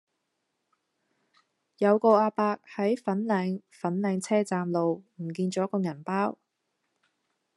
[1.77, 6.39] 有個亞伯喺粉嶺粉嶺車站路唔見左個銀包